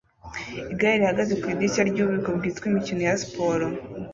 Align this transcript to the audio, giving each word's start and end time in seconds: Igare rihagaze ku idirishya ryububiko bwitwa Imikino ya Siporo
Igare 0.73 0.95
rihagaze 1.01 1.33
ku 1.39 1.45
idirishya 1.53 1.83
ryububiko 1.89 2.29
bwitwa 2.37 2.65
Imikino 2.71 3.01
ya 3.09 3.15
Siporo 3.21 3.65